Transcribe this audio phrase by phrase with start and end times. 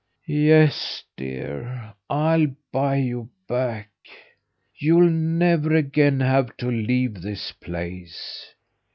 [0.25, 3.91] Yes, dear, I'll buy you back.
[4.75, 8.55] You'll never again have to leave this place.